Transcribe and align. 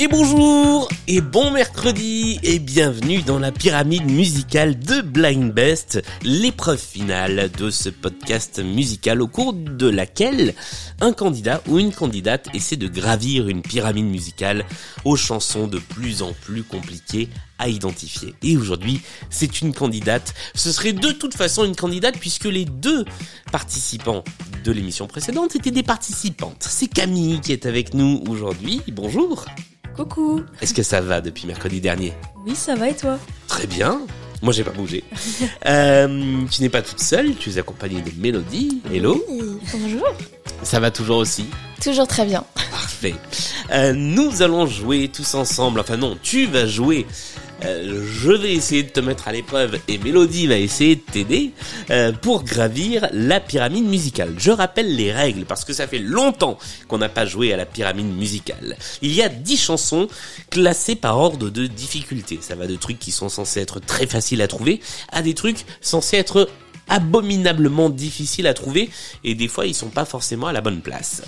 Et 0.00 0.06
bonjour 0.06 0.88
et 1.10 1.22
bon 1.22 1.50
mercredi 1.50 2.38
et 2.42 2.58
bienvenue 2.58 3.22
dans 3.22 3.38
la 3.38 3.50
pyramide 3.50 4.10
musicale 4.10 4.78
de 4.78 5.00
Blind 5.00 5.54
Best, 5.54 6.02
l'épreuve 6.22 6.78
finale 6.78 7.50
de 7.50 7.70
ce 7.70 7.88
podcast 7.88 8.62
musical 8.62 9.22
au 9.22 9.26
cours 9.26 9.54
de 9.54 9.88
laquelle 9.88 10.54
un 11.00 11.14
candidat 11.14 11.62
ou 11.66 11.78
une 11.78 11.94
candidate 11.94 12.48
essaie 12.52 12.76
de 12.76 12.88
gravir 12.88 13.48
une 13.48 13.62
pyramide 13.62 14.04
musicale 14.04 14.66
aux 15.06 15.16
chansons 15.16 15.66
de 15.66 15.78
plus 15.78 16.20
en 16.20 16.34
plus 16.34 16.62
compliquées 16.62 17.30
à 17.58 17.70
identifier. 17.70 18.34
Et 18.42 18.58
aujourd'hui, 18.58 19.00
c'est 19.30 19.62
une 19.62 19.72
candidate. 19.72 20.34
Ce 20.54 20.70
serait 20.70 20.92
de 20.92 21.12
toute 21.12 21.34
façon 21.34 21.64
une 21.64 21.74
candidate 21.74 22.18
puisque 22.18 22.44
les 22.44 22.66
deux 22.66 23.06
participants 23.50 24.24
de 24.62 24.72
l'émission 24.72 25.06
précédente 25.06 25.56
étaient 25.56 25.70
des 25.70 25.82
participantes. 25.82 26.66
C'est 26.68 26.88
Camille 26.88 27.40
qui 27.40 27.52
est 27.52 27.64
avec 27.64 27.94
nous 27.94 28.22
aujourd'hui. 28.28 28.82
Bonjour. 28.92 29.46
Coucou. 29.96 30.42
Est-ce 30.60 30.74
que 30.74 30.82
ça 30.82 31.00
va 31.00 31.20
depuis 31.20 31.46
mercredi 31.46 31.80
dernier? 31.80 32.12
Oui, 32.46 32.54
ça 32.54 32.74
va 32.74 32.88
et 32.88 32.96
toi? 32.96 33.18
Très 33.46 33.66
bien. 33.66 34.00
Moi, 34.42 34.52
j'ai 34.52 34.62
pas 34.62 34.70
bougé. 34.70 35.02
euh, 35.66 36.42
tu 36.50 36.62
n'es 36.62 36.68
pas 36.68 36.82
toute 36.82 37.00
seule, 37.00 37.34
tu 37.34 37.50
es 37.50 37.58
accompagnée 37.58 38.00
de 38.00 38.12
Mélodie. 38.20 38.80
Hello. 38.92 39.24
Bonjour. 39.72 40.06
Ça 40.62 40.78
va 40.78 40.90
toujours 40.90 41.18
aussi? 41.18 41.46
Toujours 41.82 42.06
très 42.06 42.24
bien. 42.24 42.44
Parfait. 42.70 43.14
Euh, 43.72 43.92
nous 43.92 44.42
allons 44.42 44.66
jouer 44.66 45.08
tous 45.12 45.34
ensemble. 45.34 45.80
Enfin 45.80 45.96
non, 45.96 46.16
tu 46.22 46.46
vas 46.46 46.66
jouer. 46.66 47.06
Euh, 47.64 48.04
je 48.06 48.30
vais 48.30 48.52
essayer 48.52 48.82
de 48.82 48.90
te 48.90 49.00
mettre 49.00 49.28
à 49.28 49.32
l'épreuve 49.32 49.78
et 49.88 49.98
Mélodie 49.98 50.46
va 50.46 50.56
essayer 50.56 50.96
de 50.96 51.00
t'aider 51.00 51.52
euh, 51.90 52.12
pour 52.12 52.44
gravir 52.44 53.08
la 53.12 53.40
pyramide 53.40 53.84
musicale. 53.84 54.34
Je 54.38 54.50
rappelle 54.50 54.94
les 54.94 55.12
règles 55.12 55.44
parce 55.44 55.64
que 55.64 55.72
ça 55.72 55.86
fait 55.86 55.98
longtemps 55.98 56.58
qu'on 56.86 56.98
n'a 56.98 57.08
pas 57.08 57.26
joué 57.26 57.52
à 57.52 57.56
la 57.56 57.66
pyramide 57.66 58.16
musicale. 58.16 58.76
Il 59.02 59.12
y 59.12 59.22
a 59.22 59.28
10 59.28 59.56
chansons 59.56 60.08
classées 60.50 60.96
par 60.96 61.18
ordre 61.18 61.50
de 61.50 61.66
difficulté. 61.66 62.38
Ça 62.40 62.54
va 62.54 62.66
de 62.66 62.76
trucs 62.76 62.98
qui 62.98 63.10
sont 63.10 63.28
censés 63.28 63.60
être 63.60 63.80
très 63.80 64.06
faciles 64.06 64.42
à 64.42 64.48
trouver 64.48 64.80
à 65.10 65.22
des 65.22 65.34
trucs 65.34 65.64
censés 65.80 66.16
être 66.16 66.48
abominablement 66.88 67.90
difficiles 67.90 68.46
à 68.46 68.54
trouver 68.54 68.90
et 69.24 69.34
des 69.34 69.48
fois 69.48 69.66
ils 69.66 69.74
sont 69.74 69.90
pas 69.90 70.04
forcément 70.04 70.46
à 70.46 70.52
la 70.52 70.60
bonne 70.60 70.80
place. 70.80 71.22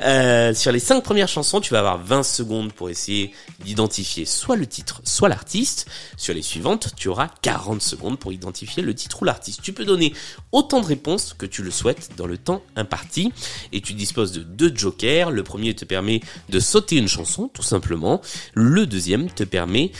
Euh, 0.00 0.54
sur 0.54 0.72
les 0.72 0.78
cinq 0.78 1.02
premières 1.02 1.28
chansons, 1.28 1.60
tu 1.60 1.72
vas 1.72 1.80
avoir 1.80 1.98
20 2.02 2.22
secondes 2.22 2.72
pour 2.72 2.90
essayer 2.90 3.32
d'identifier 3.64 4.24
soit 4.24 4.56
le 4.56 4.66
titre, 4.66 5.00
soit 5.04 5.28
l'artiste. 5.28 5.86
Sur 6.16 6.34
les 6.34 6.42
suivantes, 6.42 6.90
tu 6.96 7.08
auras 7.08 7.28
40 7.42 7.82
secondes 7.82 8.18
pour 8.18 8.32
identifier 8.32 8.82
le 8.82 8.94
titre 8.94 9.22
ou 9.22 9.24
l'artiste. 9.24 9.60
Tu 9.62 9.72
peux 9.72 9.84
donner 9.84 10.12
autant 10.52 10.80
de 10.80 10.86
réponses 10.86 11.34
que 11.36 11.46
tu 11.46 11.62
le 11.62 11.70
souhaites 11.70 12.10
dans 12.16 12.26
le 12.26 12.38
temps 12.38 12.62
imparti 12.76 13.32
et 13.72 13.80
tu 13.80 13.94
disposes 13.94 14.32
de 14.32 14.42
deux 14.42 14.72
jokers. 14.74 15.30
Le 15.30 15.42
premier 15.42 15.74
te 15.74 15.84
permet 15.84 16.20
de 16.48 16.60
sauter 16.60 16.96
une 16.96 17.08
chanson, 17.08 17.48
tout 17.48 17.62
simplement. 17.62 18.20
Le 18.54 18.86
deuxième 18.86 19.30
te 19.30 19.44
permet 19.44 19.92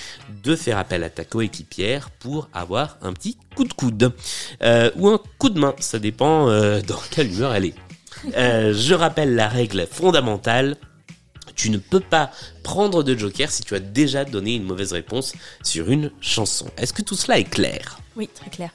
de 0.43 0.57
faire 0.57 0.79
appel 0.79 1.05
à 1.05 1.11
ta 1.11 1.25
coéquipière 1.25 2.11
pour 2.11 2.49
avoir 2.53 2.97
un 3.03 3.13
petit 3.13 3.37
coup 3.55 3.65
de 3.65 3.73
coude 3.73 4.13
euh, 4.63 4.91
ou 5.03 5.09
un 5.09 5.21
coup 5.39 5.51
de 5.51 5.59
main. 5.59 5.75
Ça 5.81 5.99
dépend 5.99 6.49
euh, 6.49 6.81
dans 6.87 7.01
quelle 7.11 7.33
humeur 7.33 7.55
elle 7.55 7.67
est. 7.67 7.75
Euh, 8.37 8.73
je 8.73 8.95
rappelle 8.95 9.35
la 9.35 9.49
règle 9.49 9.87
fondamentale. 9.91 10.77
Tu 11.55 11.71
ne 11.71 11.77
peux 11.77 12.01
pas 12.01 12.31
prendre 12.63 13.03
de 13.03 13.17
joker 13.17 13.51
si 13.51 13.63
tu 13.63 13.75
as 13.75 13.81
déjà 13.81 14.25
donné 14.25 14.55
une 14.55 14.63
mauvaise 14.63 14.93
réponse 14.93 15.35
sur 15.63 15.91
une 15.91 16.11
chanson. 16.21 16.67
Est-ce 16.79 16.93
que 16.93 17.03
tout 17.03 17.17
cela 17.17 17.39
est 17.39 17.45
clair? 17.45 17.99
Oui, 18.17 18.29
très 18.33 18.49
clair. 18.49 18.71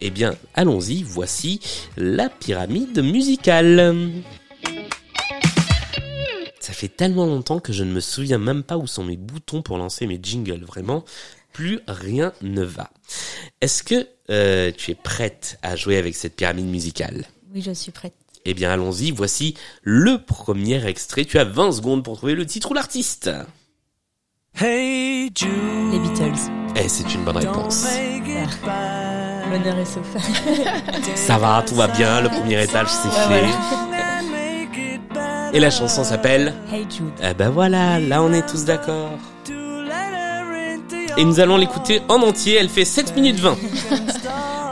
Eh 0.00 0.10
bien, 0.10 0.34
allons-y, 0.54 1.02
voici 1.02 1.60
la 1.96 2.28
pyramide 2.28 3.02
musicale. 3.02 4.12
Ça 6.60 6.72
fait 6.72 6.88
tellement 6.88 7.26
longtemps 7.26 7.60
que 7.60 7.72
je 7.72 7.84
ne 7.84 7.92
me 7.92 8.00
souviens 8.00 8.38
même 8.38 8.64
pas 8.64 8.76
où 8.76 8.86
sont 8.86 9.04
mes 9.04 9.16
boutons 9.16 9.62
pour 9.62 9.78
lancer 9.78 10.06
mes 10.06 10.18
jingles. 10.20 10.64
Vraiment, 10.64 11.04
plus 11.56 11.80
rien 11.88 12.34
ne 12.42 12.62
va. 12.62 12.90
Est-ce 13.62 13.82
que 13.82 14.06
euh, 14.28 14.70
tu 14.76 14.90
es 14.90 14.94
prête 14.94 15.58
à 15.62 15.74
jouer 15.74 15.96
avec 15.96 16.14
cette 16.14 16.36
pyramide 16.36 16.66
musicale? 16.66 17.24
Oui, 17.54 17.62
je 17.62 17.70
suis 17.70 17.92
prête. 17.92 18.12
Eh 18.44 18.52
bien, 18.52 18.70
allons-y. 18.70 19.10
Voici 19.10 19.54
le 19.82 20.18
premier 20.18 20.86
extrait. 20.86 21.24
Tu 21.24 21.38
as 21.38 21.44
20 21.44 21.72
secondes 21.72 22.04
pour 22.04 22.18
trouver 22.18 22.34
le 22.34 22.44
titre 22.44 22.72
ou 22.72 22.74
l'artiste. 22.74 23.30
Hey 24.60 25.30
Jude, 25.34 25.48
Les 25.92 25.98
Beatles. 25.98 26.38
Eh, 26.76 26.88
c'est 26.90 27.14
une 27.14 27.24
bonne 27.24 27.38
réponse. 27.38 27.84
back. 27.84 28.50
L'honneur 29.50 29.78
est 29.78 29.86
sauf. 29.86 30.06
Ça 31.14 31.38
va, 31.38 31.64
tout 31.66 31.74
va 31.74 31.88
bien. 31.88 32.20
Le 32.20 32.28
premier 32.28 32.62
étage, 32.62 32.88
c'est 32.88 33.08
fait. 33.10 33.46
voilà. 33.46 35.50
Et 35.54 35.60
la 35.60 35.70
chanson 35.70 36.04
s'appelle 36.04 36.52
Hey 36.70 36.86
Jude. 36.90 37.14
Eh 37.22 37.32
ben 37.32 37.48
voilà, 37.48 37.98
là 37.98 38.22
on 38.22 38.30
est 38.34 38.46
tous 38.46 38.66
d'accord. 38.66 39.12
Et 41.18 41.24
nous 41.24 41.40
allons 41.40 41.56
l'écouter 41.56 42.02
en 42.08 42.20
entier, 42.20 42.56
elle 42.56 42.68
fait 42.68 42.84
7 42.84 43.16
minutes 43.16 43.40
20. 43.40 43.56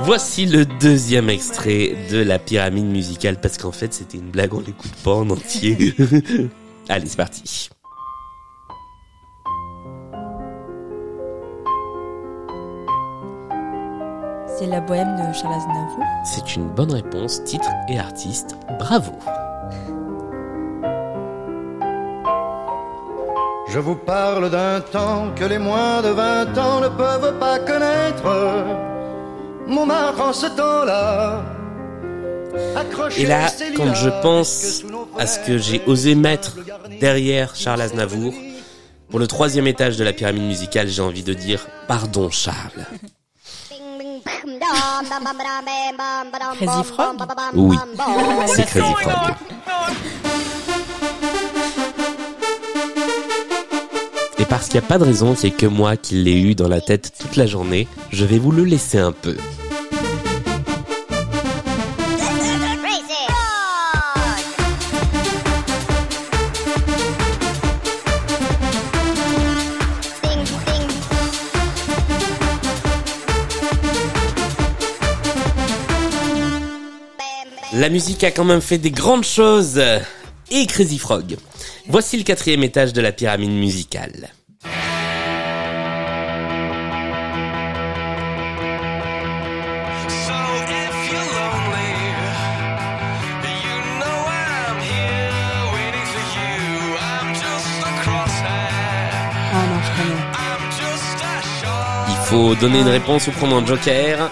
Voici 0.03 0.45
le 0.45 0.67
deuxième 0.67 1.31
extrait 1.31 1.97
de 2.11 2.19
la 2.19 2.39
pyramide 2.39 2.85
musicale, 2.85 3.41
parce 3.41 3.57
qu'en 3.57 3.73
fait 3.73 3.95
c'était 3.95 4.19
une 4.19 4.31
blague, 4.31 4.53
on 4.53 4.61
l'écoute 4.61 4.95
pas 5.03 5.15
en 5.15 5.31
entier. 5.31 5.95
Allez, 6.91 7.07
c'est 7.07 7.17
parti. 7.17 7.71
C'est 14.59 14.67
la 14.67 14.81
bohème 14.81 15.17
de 15.17 15.33
Charles 15.33 15.55
Aznavour. 15.55 16.05
C'est 16.25 16.57
une 16.57 16.69
bonne 16.69 16.93
réponse, 16.93 17.43
titre 17.45 17.71
et 17.89 17.99
artiste, 17.99 18.57
bravo. 18.79 19.13
Je 23.75 23.81
vous 23.81 23.97
parle 23.97 24.51
d'un 24.51 24.81
temps 24.81 25.33
que 25.35 25.45
les 25.45 25.59
moins 25.59 26.01
de 26.01 26.11
20 26.11 26.59
ans 26.59 26.81
ne 26.81 26.87
peuvent 26.87 27.37
pas 27.41 27.59
connaître. 27.59 28.25
Montmartre 29.67 30.21
en 30.21 30.33
ce 30.33 30.47
temps-là. 30.47 31.43
accroché 32.77 33.23
Et 33.23 33.27
là, 33.27 33.51
quand 33.77 33.93
je 33.93 34.11
pense 34.23 34.85
à 35.19 35.27
ce 35.27 35.41
que 35.41 35.59
j'ai 35.59 35.83
osé 35.89 36.15
mettre 36.15 36.57
derrière 37.01 37.57
Charles 37.57 37.81
Aznavour, 37.81 38.33
pour 39.11 39.19
le 39.19 39.27
troisième 39.27 39.67
étage 39.67 39.97
de 39.97 40.05
la 40.05 40.13
pyramide 40.13 40.45
musicale, 40.45 40.87
j'ai 40.87 41.03
envie 41.03 41.25
de 41.25 41.35
dire 41.35 41.67
pardon 41.89 42.31
Charles. 42.31 42.87
Crazy 46.55 46.85
Frog 46.85 47.17
Oui, 47.55 47.77
c'est 48.47 48.67
Crazy 48.67 48.95
Frog. 49.03 49.35
parce 54.55 54.69
qu'il 54.69 54.79
n'y 54.79 54.87
a 54.87 54.89
pas 54.89 54.99
de 54.99 55.05
raison, 55.05 55.35
c'est 55.35 55.51
que 55.51 55.67
moi 55.67 55.97
qui 55.97 56.15
l'ai 56.15 56.41
eu 56.41 56.55
dans 56.55 56.69
la 56.69 56.81
tête 56.81 57.11
toute 57.19 57.35
la 57.35 57.45
journée, 57.45 57.89
je 58.13 58.25
vais 58.25 58.39
vous 58.39 58.53
le 58.53 58.63
laisser 58.63 58.99
un 58.99 59.11
peu. 59.11 59.37
La 77.73 77.89
musique 77.89 78.23
a 78.23 78.31
quand 78.31 78.45
même 78.45 78.61
fait 78.61 78.79
des 78.79 78.93
grandes 78.93 79.25
choses. 79.25 79.83
Et 80.53 80.67
Crazy 80.67 80.99
Frog. 80.99 81.37
Voici 81.89 82.17
le 82.17 82.23
quatrième 82.23 82.63
étage 82.63 82.93
de 82.93 83.01
la 83.01 83.11
pyramide 83.11 83.51
musicale. 83.51 84.31
Il 102.09 102.17
faut 102.27 102.55
donner 102.55 102.81
une 102.81 102.89
réponse 102.89 103.27
ou 103.29 103.31
prendre 103.33 103.57
un 103.57 103.67
joker. 103.67 104.31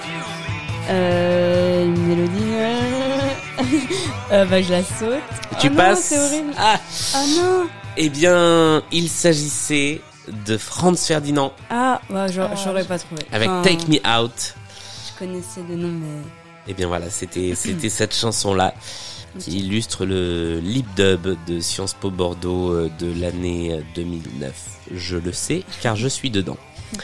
Euh, 0.88 1.84
une 1.84 2.06
mélodie. 2.06 2.52
euh, 4.32 4.44
bah, 4.46 4.62
je 4.62 4.70
la 4.72 4.82
saute. 4.82 5.20
Tu 5.60 5.66
Ah 5.66 5.70
non, 5.70 5.76
passes. 5.76 6.00
c'est 6.04 6.18
horrible. 6.18 6.52
Ah, 6.58 6.78
Ah 7.14 7.22
non. 7.36 7.66
eh 7.96 8.08
bien, 8.08 8.82
il 8.90 9.08
s'agissait 9.08 10.00
de 10.46 10.56
Franz 10.56 11.06
Ferdinand 11.06 11.52
Ah, 11.70 12.00
ouais, 12.10 12.26
j'aurais 12.32 12.56
j'aurais 12.64 12.84
pas 12.84 12.98
trouvé. 12.98 13.22
avec 13.32 13.48
Enfin, 13.48 13.62
Take 13.62 13.86
Me 13.88 13.98
Out. 14.18 14.54
Je 15.06 15.18
connaissais 15.24 15.62
de 15.68 15.74
nom, 15.76 15.88
mais. 15.88 16.22
Eh 16.68 16.74
bien 16.74 16.86
voilà, 16.88 17.10
c'était 17.10 17.52
c'était 17.56 17.90
cette 17.90 18.14
chanson 18.14 18.54
là. 18.54 18.74
qui 19.38 19.58
illustre 19.58 20.04
le 20.04 20.60
lip 20.60 20.86
dub 20.96 21.36
de 21.46 21.60
Sciences 21.60 21.94
Po 21.94 22.10
Bordeaux 22.10 22.72
euh, 22.72 22.90
de 22.98 23.12
l'année 23.20 23.72
euh, 23.72 23.80
2009. 23.94 24.52
Je 24.94 25.16
le 25.16 25.32
sais 25.32 25.64
car 25.80 25.96
je 25.96 26.08
suis 26.08 26.30
dedans. 26.30 26.58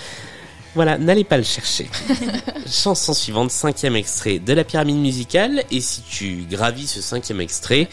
Voilà, 0.75 0.99
n'allez 0.99 1.25
pas 1.25 1.39
le 1.39 1.43
chercher. 1.43 1.89
Chanson 2.71 3.13
suivante, 3.13 3.51
cinquième 3.51 3.97
extrait 3.97 4.39
de 4.39 4.53
la 4.53 4.63
pyramide 4.63 4.99
musicale. 4.99 5.65
Et 5.71 5.81
si 5.81 6.03
tu 6.03 6.45
gravis 6.49 6.87
ce 6.87 7.01
cinquième 7.01 7.41
extrait, 7.41 7.89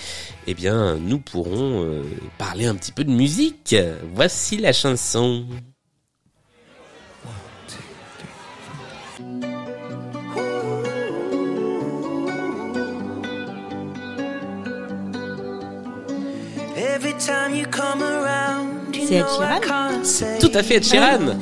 eh 0.46 0.54
bien, 0.54 0.98
nous 0.98 1.18
pourrons 1.20 1.84
euh, 1.84 2.04
parler 2.38 2.66
un 2.66 2.76
petit 2.76 2.92
peu 2.92 3.04
de 3.04 3.12
musique. 3.12 3.76
Voici 4.14 4.58
la 4.58 4.74
chanson. 4.74 5.46
C'est 18.94 19.16
Ed 19.16 19.26
Sheeran 19.38 19.60
Tout 20.40 20.52
à 20.54 20.62
fait, 20.64 20.76
Ed 20.76 20.84
Sheeran. 20.86 21.20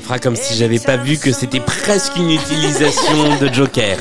On 0.00 0.02
fera 0.04 0.18
comme 0.18 0.36
si 0.36 0.54
j'avais 0.56 0.78
pas 0.78 0.96
vu 0.96 1.18
que 1.18 1.30
c'était 1.32 1.60
presque 1.60 2.16
une 2.16 2.30
utilisation 2.30 3.36
de 3.40 3.48
Joker. 3.52 3.98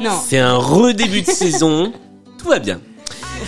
Non, 0.00 0.10
C'est 0.28 0.38
un 0.38 0.56
redébut 0.56 1.22
de 1.22 1.30
saison. 1.30 1.92
Tout 2.38 2.48
va 2.48 2.58
bien. 2.58 2.80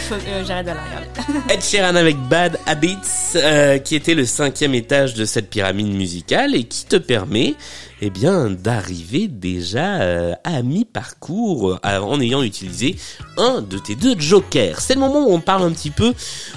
faut- 0.08 0.14
euh, 0.14 0.44
j'arrête 0.46 0.66
de 0.66 0.70
la 0.70 0.76
regarder. 0.82 1.08
Ed 1.48 1.62
Sheeran 1.62 1.96
avec 1.96 2.16
Bad 2.28 2.58
Habits, 2.66 3.36
euh, 3.36 3.78
qui 3.78 3.94
était 3.94 4.14
le 4.14 4.26
cinquième 4.26 4.74
étage 4.74 5.14
de 5.14 5.24
cette 5.24 5.48
pyramide 5.48 5.94
musicale 5.94 6.54
et 6.54 6.64
qui 6.64 6.84
te 6.84 6.96
permet, 6.96 7.54
eh 8.02 8.10
bien, 8.10 8.50
d'arriver 8.50 9.28
déjà 9.28 10.02
euh, 10.02 10.34
à 10.44 10.62
mi-parcours 10.62 11.78
euh, 11.84 11.98
en 11.98 12.20
ayant 12.20 12.42
utilisé 12.42 12.96
un 13.38 13.62
de 13.62 13.78
tes 13.78 13.94
deux 13.94 14.18
jokers. 14.18 14.80
C'est 14.80 14.94
le 14.94 15.00
moment 15.00 15.26
où 15.26 15.32
on 15.32 15.40
parle 15.40 15.62
un 15.62 15.72
petit 15.72 15.90
peu 15.90 16.12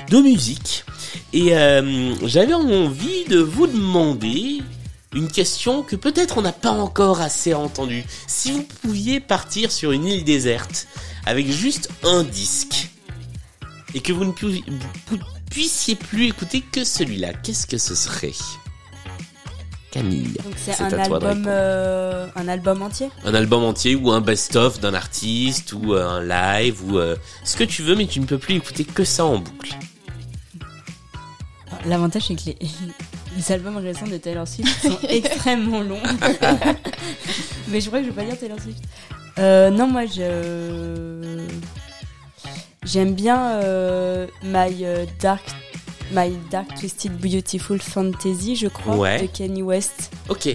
de 0.10 0.18
musique. 0.18 0.84
Et 1.34 1.52
j'avais 2.26 2.54
envie 2.54 3.26
de 3.26 3.40
vous 3.40 3.68
demander 3.68 4.62
une 5.14 5.30
question 5.30 5.82
que 5.84 5.96
peut-être 5.96 6.38
on 6.38 6.42
n'a 6.42 6.52
pas 6.52 6.72
encore 6.72 7.22
assez 7.22 7.54
entendue. 7.54 8.04
Si 8.28 8.52
vous 8.52 8.64
pouviez 8.82 9.20
partir 9.20 9.72
sur 9.72 9.92
une 9.92 10.06
île 10.06 10.24
déserte 10.24 10.88
avec 11.26 11.50
juste 11.50 11.90
un 12.04 12.24
disque, 12.24 12.87
et 13.94 14.00
que 14.02 14.12
vous 14.14 14.26
ne 14.26 14.32
pu- 14.32 14.64
vous 15.08 15.18
puissiez 15.50 15.96
plus 15.96 16.28
écouter 16.28 16.62
que 16.62 16.84
celui-là, 16.84 17.34
qu'est-ce 17.34 17.66
que 17.68 17.78
ce 17.78 17.96
serait? 17.96 18.34
Camille. 19.92 20.34
Donc 20.44 20.54
c'est 20.58 20.82
un 20.82 20.92
album, 21.00 21.46
euh, 21.48 22.28
un 22.36 22.48
album 22.50 22.82
entier? 22.82 23.10
Un 23.24 23.34
album 23.34 23.64
entier 23.64 23.96
ou 23.96 24.12
un 24.12 24.20
best-of 24.22 24.80
d'un 24.82 24.94
artiste 24.94 25.72
ou 25.74 25.94
euh, 25.94 26.06
un 26.06 26.24
live 26.24 26.84
ou 26.92 26.98
euh, 26.98 27.16
ce 27.46 27.56
que 27.56 27.64
tu 27.64 27.82
veux 27.84 27.96
mais 27.96 28.06
tu 28.06 28.20
ne 28.20 28.26
peux 28.26 28.38
plus 28.38 28.56
écouter 28.56 28.84
que 28.84 29.06
ça 29.06 29.24
en 29.24 29.38
boucle. 29.38 29.76
L'avantage 31.86 32.24
c'est 32.28 32.36
que 32.36 32.42
les, 32.48 32.58
les 33.38 33.52
albums 33.52 33.78
récents 33.78 34.08
de 34.08 34.18
Taylor 34.18 34.48
Swift 34.48 34.82
sont 34.82 35.00
extrêmement 35.10 35.82
longs. 35.82 36.02
Mais 37.70 37.80
je 37.82 37.88
crois 37.88 38.00
que 38.00 38.06
je 38.06 38.10
vais 38.12 38.16
pas 38.16 38.24
dire 38.30 38.38
Taylor 38.40 38.60
Swift. 38.60 38.84
Euh, 39.40 39.70
non, 39.70 39.88
moi 39.88 40.06
je 40.06 41.07
j'aime 42.88 43.14
bien 43.14 43.60
euh, 43.62 44.26
My 44.44 44.84
euh, 44.86 45.06
Dark 45.20 45.44
My 46.14 46.32
Dark 46.50 46.74
Twisted 46.80 47.12
Beautiful 47.18 47.80
Fantasy, 47.82 48.56
je 48.56 48.68
crois, 48.68 48.96
Ouais. 48.96 49.22
de 49.22 49.28
Kanye 49.28 49.62
West. 49.62 50.12
Ok, 50.30 50.48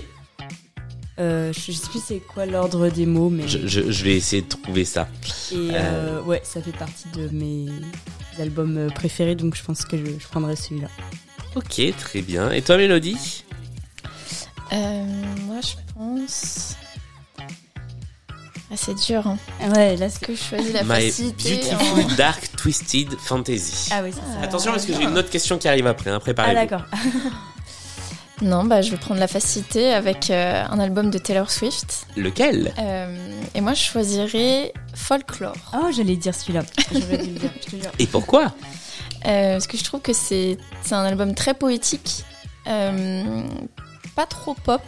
Euh, 1.19 1.52
je 1.52 1.73
sais 1.73 1.88
plus 1.90 2.00
c'est 2.02 2.20
quoi 2.20 2.46
l'ordre 2.46 2.88
des 2.88 3.05
mots, 3.05 3.29
mais 3.29 3.46
je, 3.46 3.58
je, 3.67 3.90
je 3.93 4.05
vais 4.05 4.17
essayer 4.17 4.40
de 4.43 4.49
trouver 4.49 4.87
ça. 4.87 5.08
et 5.52 5.55
euh, 5.75 6.23
ouais, 6.23 6.40
ça 6.43 6.62
fait 6.62 6.73
partie 6.73 7.06
de 7.14 7.29
mes 7.32 7.67
albums 8.40 8.88
préférés, 8.94 9.34
donc 9.34 9.55
je 9.55 9.62
pense 9.62 9.84
que 9.84 9.99
je, 9.99 10.06
je 10.19 10.26
prendrai 10.26 10.56
celui-là. 10.56 10.88
Ok, 11.55 11.82
très 11.99 12.23
bien. 12.23 12.50
Et 12.50 12.62
toi 12.62 12.79
Mélodie? 12.79 13.44
Euh, 14.73 15.05
moi, 15.46 15.61
je 15.61 15.75
pense. 15.94 16.76
Ah, 18.72 18.76
c'est 18.76 18.94
dur. 18.94 19.26
Hein. 19.26 19.36
Ouais, 19.74 19.96
là 19.96 20.08
c'est 20.08 20.24
que 20.24 20.34
je 20.34 20.42
choisis 20.42 20.72
la 20.72 20.82
My 20.82 20.88
facilité 21.10 21.56
Beautiful 21.56 22.04
en- 22.12 22.16
Dark 22.16 22.56
Twisted 22.56 23.08
Fantasy. 23.19 23.90
ah 23.92 24.00
oui, 24.02 24.10
c'est 24.14 24.32
ça. 24.38 24.42
Attention 24.42 24.72
parce 24.72 24.86
que 24.86 24.94
j'ai 24.94 25.02
une 25.02 25.19
autre 25.19 25.28
question 25.30 25.58
qui 25.58 25.69
arrive 25.69 25.86
après, 25.86 26.08
hein, 26.10 26.14
Ah 26.16 26.20
préparez-vous. 26.20 26.54
d'accord. 26.54 26.82
Non, 28.40 28.64
bah, 28.64 28.82
je 28.82 28.90
vais 28.90 28.96
prendre 28.96 29.20
la 29.20 29.28
facilité 29.28 29.92
avec 29.92 30.28
euh, 30.30 30.64
un 30.69 30.80
album 30.80 31.10
de 31.10 31.19
Taylor 31.19 31.48
Swift. 31.48 32.08
Lequel? 32.16 32.72
Euh, 32.76 33.40
et 33.54 33.60
moi, 33.60 33.72
je 33.74 33.82
choisirais 33.84 34.72
Folklore. 34.94 35.54
Oh, 35.74 35.90
j'allais 35.94 36.16
dire 36.16 36.34
celui-là. 36.34 36.62
J'aurais 36.92 37.19
dû 37.19 37.30
le 37.34 37.38
dire, 37.38 37.50
je 37.64 37.70
te 37.70 37.76
jure. 37.82 37.92
Et 38.00 38.06
pourquoi? 38.08 38.52
Euh, 39.26 39.52
parce 39.52 39.69
que 39.69 39.76
je 39.76 39.84
trouve 39.84 40.00
que 40.00 40.12
c'est 40.12 40.58
c'est 40.82 40.94
un 40.96 41.04
album 41.04 41.34
très 41.36 41.54
poétique. 41.54 42.24
euh, 42.66 43.42
pas 44.16 44.26
trop 44.26 44.54
pop. 44.54 44.82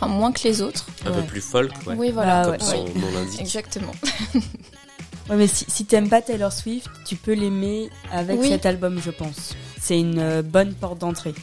Enfin, 0.00 0.06
moins 0.12 0.32
que 0.32 0.42
les 0.44 0.62
autres. 0.62 0.86
Un 1.04 1.10
peu 1.12 1.22
plus 1.22 1.40
folk, 1.42 1.72
ouais. 1.86 1.94
Oui, 1.98 2.10
voilà. 2.10 2.40
Ah 2.40 2.44
Comme 2.44 2.52
ouais. 2.54 2.58
son 2.60 2.84
Ouais. 2.84 2.92
nom 2.96 3.10
l'indique. 3.12 3.40
Exactement. 3.40 3.92
Ouais, 5.28 5.36
mais 5.36 5.46
si, 5.46 5.64
si 5.68 5.84
t'aimes 5.84 6.08
pas 6.08 6.22
Taylor 6.22 6.52
Swift, 6.52 6.88
tu 7.06 7.14
peux 7.14 7.34
l'aimer 7.34 7.88
avec 8.12 8.40
Oui. 8.40 8.48
cet 8.48 8.66
album, 8.66 9.00
je 9.04 9.12
pense. 9.12 9.54
C'est 9.80 9.96
une 10.00 10.18
euh, 10.18 10.42
bonne 10.42 10.74
porte 10.74 10.98
d'entrée. 10.98 11.34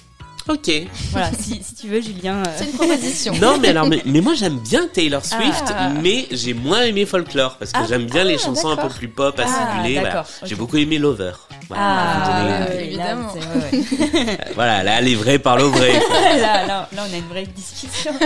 Ok. 0.49 0.69
Voilà, 1.11 1.31
si, 1.31 1.63
si 1.63 1.73
tu 1.75 1.87
veux, 1.87 2.01
Julien. 2.01 2.37
euh, 2.39 2.43
C'est 2.57 2.65
une 2.65 2.71
proposition. 2.73 3.33
Non, 3.37 3.57
mais 3.61 3.69
alors, 3.69 3.87
mais, 3.87 4.01
mais 4.05 4.19
moi 4.19 4.33
j'aime 4.33 4.59
bien 4.59 4.87
Taylor 4.87 5.23
Swift, 5.23 5.73
Ah. 5.73 5.89
mais 6.01 6.27
j'ai 6.31 6.53
moins 6.53 6.81
aimé 6.81 7.05
Folklore 7.05 7.55
parce 7.57 7.71
que 7.71 7.77
Ah, 7.81 7.85
j'aime 7.87 8.07
bien 8.07 8.25
les 8.25 8.37
chansons 8.37 8.69
un 8.69 8.75
peu 8.77 8.89
plus 8.89 9.07
pop, 9.07 9.39
acidulées. 9.39 9.99
voilà. 10.01 10.25
J'ai 10.43 10.55
beaucoup 10.55 10.75
aimé 10.77 10.97
Lover. 10.97 11.31
Voilà, 11.69 11.83
Ah, 11.83 12.43
là, 12.69 12.73
évidemment. 12.81 13.33
ouais, 13.33 14.37
voilà, 14.55 14.83
là 14.83 15.01
les 15.01 15.15
vrais 15.15 15.37
parlent 15.37 15.61
aux 15.63 15.71
vrais. 15.71 15.93
là, 16.39 16.65
là, 16.65 16.89
là, 16.93 17.05
on 17.09 17.13
a 17.13 17.17
une 17.17 17.27
vraie 17.27 17.45
discussion. 17.45 18.13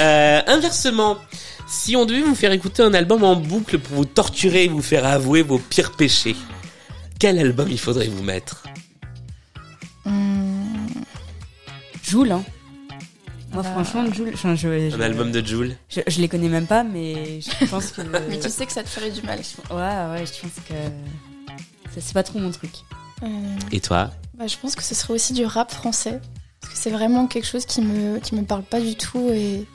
Euh, 0.00 0.40
inversement, 0.46 1.18
si 1.68 1.96
on 1.96 2.04
devait 2.06 2.20
vous 2.22 2.34
faire 2.34 2.52
écouter 2.52 2.82
un 2.82 2.94
album 2.94 3.22
en 3.24 3.36
boucle 3.36 3.78
pour 3.78 3.96
vous 3.96 4.04
torturer 4.04 4.64
et 4.64 4.68
vous 4.68 4.82
faire 4.82 5.04
avouer 5.06 5.42
vos 5.42 5.58
pires 5.58 5.92
péchés, 5.92 6.36
quel 7.18 7.38
album 7.38 7.68
il 7.70 7.78
faudrait 7.78 8.08
vous 8.08 8.22
mettre? 8.22 8.62
Hum, 10.06 10.88
Joule, 12.02 12.32
hein. 12.32 12.42
Moi, 13.52 13.62
Ah. 13.66 13.72
franchement, 13.72 14.12
Joule. 14.12 14.32
Je, 14.34 14.54
je, 14.56 14.94
Un 14.96 15.00
album 15.00 15.30
de 15.30 15.44
Jules 15.44 15.76
je, 15.88 16.00
je 16.06 16.20
les 16.20 16.28
connais 16.28 16.48
même 16.48 16.66
pas, 16.66 16.82
mais 16.84 17.40
je 17.40 17.66
pense 17.66 17.92
que. 17.92 18.00
Mais 18.28 18.40
tu 18.40 18.48
sais 18.48 18.66
que 18.66 18.72
ça 18.72 18.82
te 18.82 18.88
ferait 18.88 19.10
du 19.10 19.22
mal. 19.22 19.38
Ouais, 19.70 19.76
ouais, 19.76 20.24
je 20.26 20.40
pense 20.40 20.64
que. 20.68 20.74
Ça, 21.94 22.00
C'est 22.00 22.14
pas 22.14 22.22
trop 22.22 22.38
mon 22.38 22.50
truc. 22.50 22.72
Euh, 23.22 23.26
Et 23.70 23.80
toi 23.80 24.10
bah, 24.34 24.46
je 24.46 24.56
pense 24.56 24.74
que 24.74 24.82
ce 24.82 24.94
serait 24.94 25.12
aussi 25.12 25.32
du 25.34 25.44
rap 25.44 25.70
français. 25.72 26.20
Parce 26.60 26.72
que 26.74 26.78
c'est 26.80 26.90
vraiment 26.90 27.26
quelque 27.26 27.46
chose 27.46 27.66
qui 27.66 27.80
me, 27.82 28.18
qui 28.18 28.34
me 28.34 28.42
parle 28.42 28.62
pas 28.62 28.80
du 28.80 28.94
tout 28.96 29.28
et. 29.32 29.66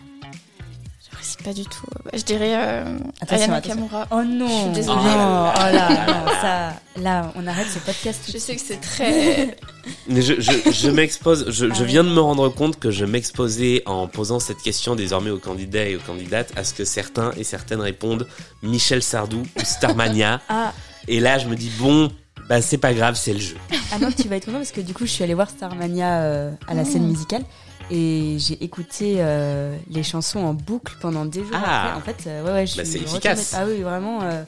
J'apprécie 1.05 1.38
pas 1.43 1.53
du 1.53 1.63
tout. 1.63 1.86
Bah, 2.03 2.12
je 2.15 2.24
dirais 2.24 2.53
euh, 2.55 2.97
Attention, 3.21 3.45
Aya 3.51 3.55
attention. 3.57 3.75
Nakamura. 3.75 4.07
Oh 4.12 4.24
non 4.24 4.47
Je 4.47 4.62
suis 4.63 4.71
désolée. 4.71 5.00
Oh 5.00 5.05
là, 5.05 5.89
non, 6.07 6.31
ça, 6.41 6.74
là, 7.01 7.31
on 7.36 7.45
arrête 7.47 7.67
ce 7.67 7.79
podcast 7.79 8.21
Je 8.31 8.38
sais 8.38 8.55
que 8.55 8.62
c'est 8.62 8.81
très. 8.81 9.57
Mais 10.09 10.21
je, 10.21 10.39
je, 10.41 10.51
je 10.71 10.89
m'expose, 10.89 11.45
je, 11.50 11.74
je 11.74 11.83
viens 11.83 12.03
de 12.03 12.09
me 12.09 12.19
rendre 12.19 12.50
compte 12.50 12.79
que 12.79 12.91
je 12.91 13.05
m'exposais 13.05 13.83
en 13.86 14.07
posant 14.07 14.39
cette 14.39 14.62
question 14.62 14.95
désormais 14.95 15.29
aux 15.29 15.39
candidats 15.39 15.86
et 15.88 15.95
aux 15.95 16.01
candidates 16.01 16.51
à 16.55 16.63
ce 16.63 16.74
que 16.74 16.83
certains 16.86 17.31
et 17.38 17.43
certaines 17.43 17.81
répondent 17.81 18.27
Michel 18.63 19.01
Sardou 19.03 19.39
ou 19.55 19.63
Starmania. 19.63 20.41
Ah, 20.50 20.74
et 21.07 21.19
là, 21.19 21.37
je 21.37 21.47
me 21.47 21.55
dis, 21.55 21.71
bon, 21.79 22.09
bah 22.49 22.61
c'est 22.61 22.77
pas 22.77 22.93
grave, 22.93 23.15
c'est 23.15 23.33
le 23.33 23.39
jeu. 23.39 23.55
ah 23.93 23.99
non, 23.99 24.09
tu 24.11 24.27
vas 24.27 24.37
être 24.37 24.45
content 24.45 24.57
parce 24.57 24.71
que 24.71 24.81
du 24.81 24.93
coup, 24.93 25.05
je 25.05 25.11
suis 25.11 25.23
allée 25.23 25.33
voir 25.33 25.49
Starmania 25.49 26.21
euh, 26.21 26.51
à 26.67 26.73
la 26.73 26.85
scène 26.85 27.05
musicale 27.07 27.43
et 27.91 28.35
j'ai 28.39 28.61
écouté 28.63 29.15
euh, 29.19 29.75
les 29.89 30.03
chansons 30.03 30.39
en 30.39 30.53
boucle 30.53 30.93
pendant 31.01 31.25
des 31.25 31.39
jours. 31.41 31.51
Ah. 31.53 31.95
après. 31.95 31.97
En 31.97 32.01
fait, 32.15 32.29
euh, 32.29 32.43
ouais, 32.45 32.51
ouais, 32.51 32.67
je 32.67 32.77
Bah, 32.77 32.83
suis 32.83 32.93
c'est 32.93 32.99
retournée- 32.99 33.17
efficace. 33.17 33.55
Ah 33.57 33.63
oui, 33.67 33.81
vraiment. 33.81 34.19
euh, 34.23 34.43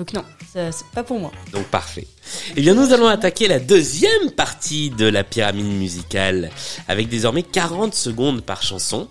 donc 0.00 0.14
non, 0.14 0.24
c'est 0.54 0.86
pas 0.94 1.02
pour 1.02 1.20
moi. 1.20 1.30
Donc 1.52 1.66
parfait. 1.66 2.06
Eh 2.56 2.62
bien, 2.62 2.72
nous 2.72 2.94
allons 2.94 3.06
attaquer 3.06 3.48
la 3.48 3.58
deuxième 3.58 4.30
partie 4.34 4.88
de 4.88 5.04
la 5.04 5.24
pyramide 5.24 5.66
musicale 5.66 6.50
avec 6.88 7.10
désormais 7.10 7.42
40 7.42 7.94
secondes 7.94 8.40
par 8.40 8.62
chanson. 8.62 9.08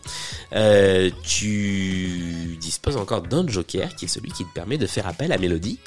Euh, 0.54 1.12
tu 1.24 2.58
disposes 2.60 2.98
encore 2.98 3.22
d'un 3.22 3.48
joker 3.48 3.96
qui 3.96 4.06
est 4.06 4.08
celui 4.08 4.32
qui 4.32 4.46
te 4.46 4.52
permet 4.52 4.80
de 4.80 4.88
faire 4.88 5.06
appel 5.06 5.32
à 5.32 5.38
Mélodie 5.38 5.78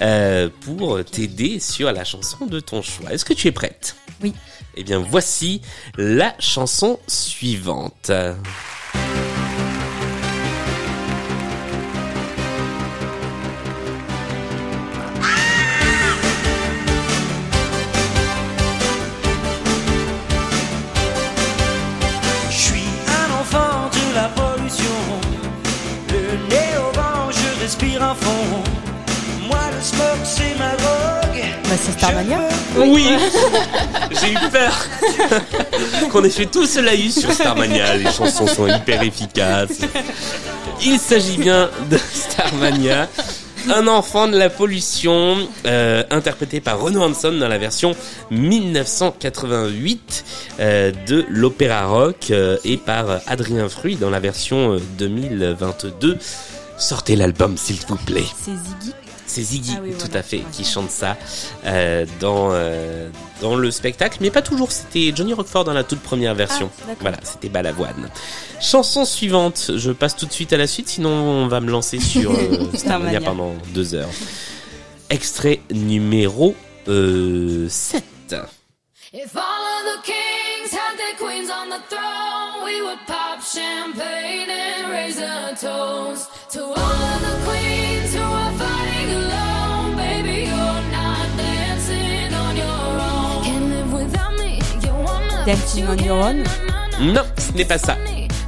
euh, 0.00 0.48
pour 0.62 1.04
t'aider 1.04 1.60
sur 1.60 1.92
la 1.92 2.04
chanson 2.04 2.46
de 2.46 2.58
ton 2.58 2.80
choix. 2.80 3.12
Est-ce 3.12 3.26
que 3.26 3.34
tu 3.34 3.48
es 3.48 3.52
prête? 3.52 3.94
Oui. 4.22 4.32
Eh 4.74 4.84
bien, 4.84 5.00
voici 5.00 5.60
la 5.98 6.34
chanson 6.38 6.98
suivante. 7.06 8.10
À 28.02 28.14
fond. 28.14 28.62
Moi, 29.46 29.58
le 29.74 29.82
smoke, 29.82 30.24
c'est 30.24 30.58
ma 30.58 30.70
drogue. 30.76 31.44
Bah, 31.64 31.76
c'est 31.80 31.92
Starmania. 31.92 32.40
Oui, 32.76 33.06
j'ai 34.20 34.32
eu 34.32 34.38
peur 34.50 34.86
qu'on 36.10 36.24
ait 36.24 36.30
fait 36.30 36.46
tout 36.46 36.66
ce 36.66 36.80
laïus 36.80 37.18
sur 37.20 37.32
Starmania. 37.32 37.96
Les 37.96 38.10
chansons 38.10 38.46
sont 38.46 38.66
hyper 38.66 39.02
efficaces. 39.02 39.80
Il 40.82 40.98
s'agit 40.98 41.38
bien 41.38 41.70
de 41.90 41.96
Starmania, 41.96 43.08
un 43.74 43.86
enfant 43.88 44.28
de 44.28 44.36
la 44.36 44.50
pollution, 44.50 45.36
euh, 45.66 46.04
interprété 46.10 46.60
par 46.60 46.80
Renaud 46.80 47.02
Hanson 47.02 47.32
dans 47.32 47.48
la 47.48 47.58
version 47.58 47.96
1988 48.30 50.24
euh, 50.60 50.92
de 51.06 51.24
l'opéra 51.28 51.86
rock 51.86 52.30
euh, 52.30 52.58
et 52.64 52.76
par 52.76 53.20
Adrien 53.26 53.68
Fruit 53.68 53.96
dans 53.96 54.10
la 54.10 54.20
version 54.20 54.74
euh, 54.74 54.80
2022. 54.98 56.18
Sortez 56.78 57.16
l'album 57.16 57.56
s'il 57.56 57.76
vous 57.88 57.96
plaît. 57.96 58.24
C'est 58.38 58.52
Ziggy. 58.52 58.92
C'est 59.28 59.42
Ziggy, 59.42 59.72
Ah 59.76 59.80
oui, 59.82 59.90
tout 59.92 60.06
voilà. 60.06 60.20
à 60.20 60.22
fait, 60.22 60.42
qui 60.52 60.64
chante 60.64 60.90
ça 60.90 61.16
euh, 61.64 62.06
dans 62.20 62.50
euh, 62.52 63.08
dans 63.40 63.56
le 63.56 63.70
spectacle, 63.72 64.18
mais 64.20 64.30
pas 64.30 64.42
toujours. 64.42 64.70
C'était 64.70 65.12
Johnny 65.14 65.32
Rockford 65.34 65.64
dans 65.64 65.72
la 65.72 65.82
toute 65.84 65.98
première 66.00 66.34
version. 66.34 66.70
Ah, 66.74 66.86
d'accord. 66.86 66.96
voilà, 67.00 67.18
c'était 67.24 67.48
Balavoine. 67.48 68.08
Chanson 68.60 69.04
suivante. 69.04 69.72
Je 69.76 69.90
passe 69.90 70.14
tout 70.16 70.26
de 70.26 70.32
suite 70.32 70.52
à 70.52 70.56
la 70.56 70.66
suite, 70.68 70.88
sinon 70.88 71.10
on 71.10 71.48
va 71.48 71.60
me 71.60 71.70
lancer 71.70 71.98
sur 71.98 72.30
euh, 72.30 72.70
Starmania 72.74 73.20
pendant 73.20 73.52
deux 73.74 73.94
heures. 73.94 74.08
Extrait 75.10 75.60
numéro 75.72 76.54
euh, 76.88 77.68
7. 77.68 78.04
If 79.12 79.34
all 79.34 79.40
of 79.42 79.96
the 79.96 80.02
kings 80.04 80.72
had 80.72 80.96
their 80.98 81.16
queens 81.18 81.48
on 81.50 81.68
the 81.70 81.80
throne, 81.88 82.64
we 82.64 82.80
would 82.82 82.98
pop 83.06 83.40
champagne 83.42 84.50
and 84.50 84.90
raise 84.90 85.18
a 85.18 85.54
toast 85.58 86.28
to 86.50 86.62
all 86.62 86.72
of 86.72 87.20
the 87.22 87.34
queens 87.44 88.14
who 88.14 88.22
are 88.22 88.52
fighting 88.52 89.10
alone. 89.14 89.96
Baby, 89.96 90.44
you're 90.50 90.82
not 90.92 91.26
dancing 91.36 92.32
on 92.34 92.56
your 92.56 92.90
own. 93.10 93.44
Can't 93.44 93.68
live 93.70 93.92
without 93.92 94.32
me. 94.38 94.60
You 94.82 94.92
wanna 94.94 95.44
Dancing 95.46 95.86
on 95.86 95.98
your 95.98 96.22
own? 96.22 96.44
Non, 97.00 97.24
ce 97.38 97.52
n'est 97.52 97.64
pas 97.64 97.78
ça. 97.78 97.96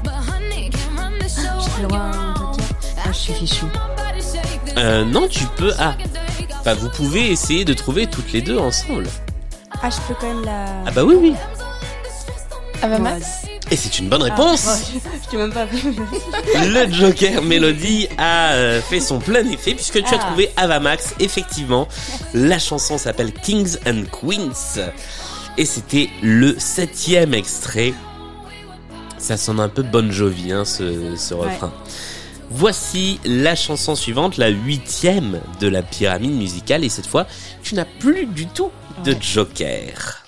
But 0.05 0.13
honey, 0.13 0.71
can't 0.71 0.99
run 0.99 1.19
the 1.19 1.29
show. 1.29 1.59
J'ai 1.77 1.83
le 1.83 1.89
droit 1.89 2.01
à. 2.01 2.35
Ah, 3.05 3.13
je 3.13 3.19
suis 3.19 3.33
fichu. 3.35 3.65
Euh, 4.77 5.05
non, 5.05 5.27
tu 5.29 5.45
peux. 5.57 5.73
Ah, 5.79 5.95
enfin, 6.61 6.75
vous 6.75 6.91
pouvez 6.91 7.31
essayer 7.33 7.65
de 7.65 7.75
trouver 7.75 8.07
toutes 8.07 8.33
les 8.33 8.43
deux 8.43 8.59
ensemble. 8.59 9.09
Ah, 9.83 9.91
je 9.91 9.97
peux 10.07 10.15
quand 10.21 10.29
même 10.29 10.45
la. 10.45 10.67
Ah 10.87 10.91
bah 10.93 11.03
oui, 11.05 11.17
oui. 11.21 11.35
Ava 12.81 12.99
Bon, 12.99 13.03
Max 13.03 13.48
Et 13.71 13.77
c'est 13.77 13.99
une 13.99 14.09
bonne 14.09 14.23
Ah, 14.23 14.35
réponse. 14.35 14.65
ouais, 14.67 15.01
je 15.25 15.31
t'ai 15.31 15.37
même 15.37 15.53
pas 15.53 15.67
vu. 15.67 15.79
Le 16.55 16.91
Joker 16.93 17.43
Melody 17.43 18.09
a 18.17 18.53
euh, 18.53 18.81
fait 18.81 19.01
son 19.01 19.19
plein 19.19 19.47
effet 19.51 19.75
puisque 19.75 20.03
tu 20.03 20.15
as 20.15 20.19
Ah. 20.21 20.27
trouvé 20.27 20.51
Avamax. 20.57 21.15
Effectivement, 21.21 21.87
la 22.33 22.59
chanson 22.59 22.97
s'appelle 22.97 23.33
Kings 23.33 23.77
and 23.87 24.05
Queens 24.11 24.81
et 25.59 25.65
c'était 25.67 26.09
le 26.23 26.59
septième 26.59 27.35
extrait. 27.35 27.93
Ça 29.19 29.37
sonne 29.37 29.61
un 29.61 29.69
peu 29.69 29.83
Bon 29.83 30.11
Jovi, 30.11 30.53
hein, 30.53 30.65
ce, 30.65 31.15
ce 31.17 31.35
Ouais. 31.35 31.47
refrain. 31.53 31.73
Voici 32.51 33.21
la 33.27 33.55
chanson 33.55 33.95
suivante, 33.95 34.39
la 34.39 34.49
huitième 34.49 35.41
de 35.61 35.69
la 35.69 35.83
pyramide 35.83 36.33
musicale 36.33 36.83
et 36.85 36.89
cette 36.89 37.07
fois, 37.07 37.27
tu 37.63 37.75
n'as 37.75 37.85
plus 37.85 38.25
du 38.25 38.47
tout 38.47 38.71
de 39.05 39.13
Ouais. 39.13 39.19
Joker. 39.21 40.25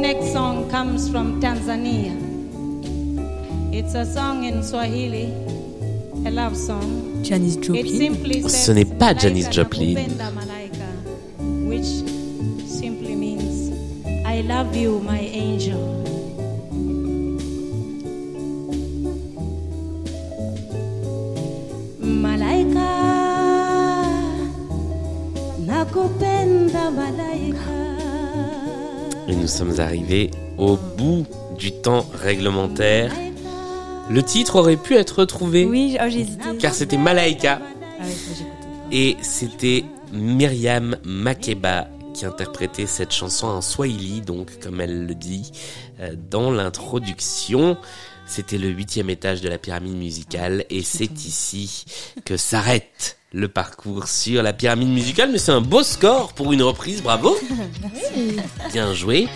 Next 0.00 0.32
song 0.32 0.68
comes 0.70 1.08
from 1.10 1.40
Tanzania. 1.40 2.16
It's 3.72 3.94
a 3.94 4.04
song 4.04 4.44
in 4.44 4.62
Swahili, 4.62 5.26
a 6.26 6.30
love 6.30 6.56
song. 6.56 7.22
Janis 7.22 7.56
It 7.56 7.62
Joplin. 7.62 7.98
simply 7.98 8.42
Ce 8.48 8.72
n'est 8.72 8.84
pas 8.98 9.12
"Malaika 9.14 9.20
Janis 9.20 9.48
Joplin. 9.50 9.94
malaika," 10.34 10.88
which 11.68 11.90
simply 12.66 13.14
means 13.14 13.70
I 14.24 14.40
love 14.42 14.74
you, 14.74 15.00
my 15.00 15.20
angel. 15.20 15.78
Malaika, 22.00 22.88
nakupenda 25.66 26.90
malaika. 26.90 27.99
Et 29.30 29.36
nous 29.36 29.46
sommes 29.46 29.78
arrivés 29.78 30.32
au 30.58 30.76
bout 30.76 31.24
du 31.56 31.70
temps 31.70 32.04
réglementaire. 32.20 33.12
Le 34.10 34.24
titre 34.24 34.56
aurait 34.56 34.76
pu 34.76 34.96
être 34.96 35.20
retrouvé 35.20 35.66
Oui, 35.66 35.96
oh, 36.00 36.06
j'ai 36.08 36.22
hésité. 36.22 36.56
car 36.58 36.74
c'était 36.74 36.96
Malaika 36.96 37.60
Ah 38.00 38.04
et 38.90 39.16
c'était 39.22 39.84
Myriam 40.12 40.96
Makeba 41.04 41.86
qui 42.12 42.26
interprétait 42.26 42.86
cette 42.86 43.12
chanson 43.12 43.46
en 43.46 43.60
Swahili, 43.60 44.20
donc 44.20 44.58
comme 44.58 44.80
elle 44.80 45.06
le 45.06 45.14
dit 45.14 45.52
euh, 46.00 46.14
dans 46.28 46.50
l'introduction. 46.50 47.76
C'était 48.26 48.58
le 48.58 48.68
huitième 48.68 49.10
étage 49.10 49.40
de 49.40 49.48
la 49.48 49.58
pyramide 49.58 49.96
musicale 49.96 50.64
et 50.70 50.82
c'est 50.82 51.24
ici 51.24 51.84
que 52.24 52.36
s'arrête 52.36 53.18
le 53.32 53.48
parcours 53.48 54.08
sur 54.08 54.42
la 54.42 54.52
pyramide 54.52 54.88
musicale. 54.88 55.30
Mais 55.32 55.38
c'est 55.38 55.52
un 55.52 55.60
beau 55.60 55.82
score 55.82 56.32
pour 56.32 56.52
une 56.52 56.62
reprise, 56.62 57.02
bravo 57.02 57.36
Bien 58.72 58.94
joué. 58.94 59.28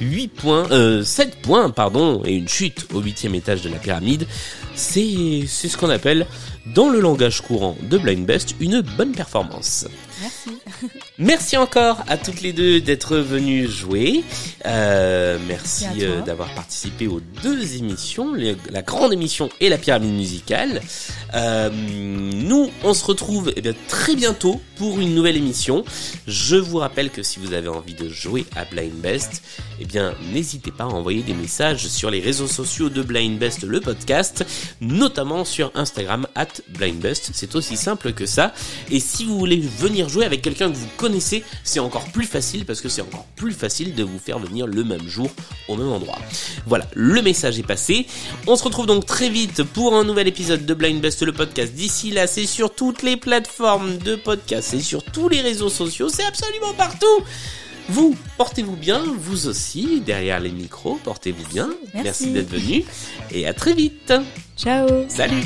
8 0.00 0.28
points, 0.28 0.70
euh, 0.70 1.04
7 1.04 1.36
points, 1.42 1.70
pardon, 1.70 2.22
et 2.24 2.34
une 2.34 2.48
chute 2.48 2.86
au 2.94 3.00
huitième 3.00 3.34
étage 3.34 3.62
de 3.62 3.68
la 3.68 3.78
pyramide. 3.78 4.26
C'est, 4.74 5.44
c'est 5.46 5.68
ce 5.68 5.76
qu'on 5.76 5.90
appelle, 5.90 6.26
dans 6.74 6.88
le 6.88 7.00
langage 7.00 7.40
courant 7.42 7.76
de 7.82 7.98
Blind 7.98 8.24
Best, 8.24 8.54
une 8.60 8.80
bonne 8.80 9.12
performance. 9.12 9.86
Merci. 10.22 10.50
Merci 11.18 11.56
encore 11.56 12.02
à 12.08 12.16
toutes 12.16 12.40
les 12.42 12.52
deux 12.52 12.80
d'être 12.80 13.16
venues 13.16 13.66
jouer. 13.68 14.22
Euh, 14.66 15.38
merci 15.48 15.84
euh, 16.00 16.20
d'avoir 16.22 16.52
participé 16.54 17.06
aux 17.08 17.20
deux 17.42 17.76
émissions, 17.76 18.32
les- 18.34 18.56
la 18.70 18.82
grande 18.82 19.12
émission 19.12 19.48
et 19.60 19.68
la 19.68 19.78
pyramide 19.78 20.12
musicale. 20.14 20.80
Euh, 21.34 21.70
nous, 21.72 22.70
on 22.84 22.94
se 22.94 23.04
retrouve 23.04 23.52
eh 23.56 23.60
bien, 23.60 23.74
très 23.88 24.14
bientôt 24.14 24.60
pour 24.76 25.00
une 25.00 25.14
nouvelle 25.14 25.36
émission. 25.36 25.84
Je 26.26 26.56
vous 26.56 26.78
rappelle 26.78 27.10
que 27.10 27.22
si 27.22 27.38
vous 27.40 27.52
avez 27.52 27.68
envie 27.68 27.94
de 27.94 28.08
jouer 28.08 28.46
à 28.56 28.64
Blind 28.64 28.92
Best, 28.94 29.42
eh 29.80 29.84
bien, 29.84 30.14
n'hésitez 30.32 30.70
pas 30.70 30.84
à 30.84 30.88
envoyer 30.88 31.22
des 31.22 31.34
messages 31.34 31.88
sur 31.88 32.10
les 32.10 32.20
réseaux 32.20 32.46
sociaux 32.46 32.88
de 32.88 33.02
Blind 33.02 33.38
Best, 33.38 33.62
le 33.64 33.80
podcast, 33.80 34.44
notamment 34.80 35.44
sur 35.44 35.70
Instagram, 35.74 36.26
at 36.34 36.48
Blind 36.68 36.98
Best. 37.00 37.30
C'est 37.34 37.54
aussi 37.56 37.76
simple 37.76 38.12
que 38.12 38.26
ça. 38.26 38.52
Et 38.90 39.00
si 39.00 39.24
vous 39.24 39.38
voulez 39.38 39.58
venir 39.60 40.08
jouer 40.12 40.24
avec 40.24 40.42
quelqu'un 40.42 40.70
que 40.70 40.76
vous 40.76 40.88
connaissez, 40.96 41.42
c'est 41.64 41.80
encore 41.80 42.04
plus 42.12 42.26
facile 42.26 42.64
parce 42.64 42.80
que 42.80 42.88
c'est 42.88 43.02
encore 43.02 43.26
plus 43.36 43.52
facile 43.52 43.94
de 43.94 44.04
vous 44.04 44.18
faire 44.18 44.38
venir 44.38 44.66
le 44.66 44.84
même 44.84 45.06
jour 45.08 45.30
au 45.68 45.76
même 45.76 45.88
endroit. 45.88 46.18
Voilà, 46.66 46.86
le 46.94 47.22
message 47.22 47.58
est 47.58 47.66
passé. 47.66 48.06
On 48.46 48.56
se 48.56 48.64
retrouve 48.64 48.86
donc 48.86 49.06
très 49.06 49.28
vite 49.28 49.62
pour 49.62 49.94
un 49.94 50.04
nouvel 50.04 50.28
épisode 50.28 50.66
de 50.66 50.74
Blind 50.74 51.00
Best, 51.00 51.22
le 51.22 51.32
podcast. 51.32 51.72
D'ici 51.72 52.10
là, 52.10 52.26
c'est 52.26 52.46
sur 52.46 52.74
toutes 52.74 53.02
les 53.02 53.16
plateformes 53.16 53.98
de 53.98 54.16
podcast, 54.16 54.68
c'est 54.70 54.80
sur 54.80 55.02
tous 55.02 55.28
les 55.28 55.40
réseaux 55.40 55.70
sociaux, 55.70 56.08
c'est 56.08 56.24
absolument 56.24 56.74
partout. 56.74 57.06
Vous, 57.88 58.16
portez-vous 58.38 58.76
bien, 58.76 59.02
vous 59.18 59.48
aussi, 59.48 60.00
derrière 60.00 60.40
les 60.40 60.52
micros, 60.52 61.00
portez-vous 61.02 61.46
bien. 61.48 61.68
Merci. 61.94 62.02
Merci 62.04 62.30
d'être 62.30 62.50
venu 62.50 62.84
et 63.30 63.46
à 63.46 63.54
très 63.54 63.74
vite. 63.74 64.12
Ciao. 64.56 64.88
Salut 65.08 65.44